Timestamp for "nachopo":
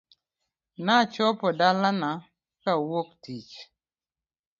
0.85-1.47